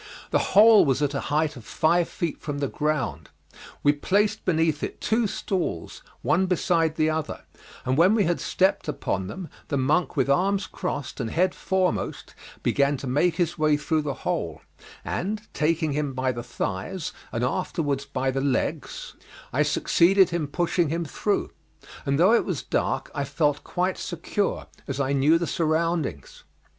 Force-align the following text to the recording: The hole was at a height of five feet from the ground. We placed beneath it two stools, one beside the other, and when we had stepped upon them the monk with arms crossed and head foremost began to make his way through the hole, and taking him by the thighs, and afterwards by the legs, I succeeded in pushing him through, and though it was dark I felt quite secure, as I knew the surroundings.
The 0.31 0.39
hole 0.57 0.83
was 0.83 1.03
at 1.03 1.13
a 1.13 1.19
height 1.29 1.55
of 1.55 1.63
five 1.63 2.09
feet 2.09 2.41
from 2.41 2.57
the 2.57 2.67
ground. 2.67 3.29
We 3.83 3.93
placed 3.93 4.45
beneath 4.45 4.81
it 4.81 4.99
two 4.99 5.27
stools, 5.27 6.01
one 6.23 6.47
beside 6.47 6.95
the 6.95 7.11
other, 7.11 7.41
and 7.85 7.95
when 7.99 8.15
we 8.15 8.23
had 8.23 8.41
stepped 8.41 8.87
upon 8.87 9.27
them 9.27 9.47
the 9.67 9.77
monk 9.77 10.17
with 10.17 10.27
arms 10.27 10.65
crossed 10.65 11.19
and 11.19 11.29
head 11.29 11.53
foremost 11.53 12.33
began 12.63 12.97
to 12.97 13.05
make 13.05 13.35
his 13.35 13.59
way 13.59 13.77
through 13.77 14.01
the 14.01 14.15
hole, 14.25 14.63
and 15.05 15.43
taking 15.53 15.91
him 15.91 16.13
by 16.15 16.31
the 16.31 16.41
thighs, 16.41 17.13
and 17.31 17.43
afterwards 17.43 18.03
by 18.03 18.31
the 18.31 18.41
legs, 18.41 19.13
I 19.53 19.61
succeeded 19.61 20.33
in 20.33 20.47
pushing 20.47 20.89
him 20.89 21.05
through, 21.05 21.51
and 22.07 22.17
though 22.17 22.33
it 22.33 22.43
was 22.43 22.63
dark 22.63 23.11
I 23.13 23.23
felt 23.23 23.63
quite 23.63 23.99
secure, 23.99 24.65
as 24.87 24.99
I 24.99 25.13
knew 25.13 25.37
the 25.37 25.45
surroundings. 25.45 26.43